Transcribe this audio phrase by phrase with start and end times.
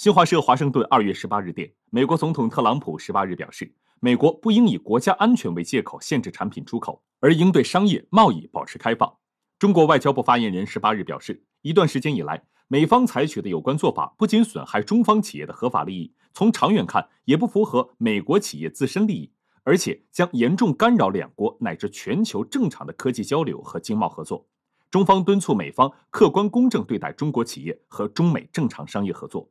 [0.00, 9.14] 新华社华盛顿二月十八日电美国总统特朗普十八日表示美国不应以国家安全为借口限制产品出口而应对商业贸易保持开放。
[9.58, 19.30] 中国外交部发言人十八日表示一段时间以来美方采取的有关做法不仅损害中方企业的合法利益从长远看也不符合美国企业自身利益
[19.64, 24.48] 而且将严重干扰两国乃至全球正常的科技交流和经贸合作。
[24.90, 29.46] 中方敦促美方客观公正对待中国企业和中美正常商业合作。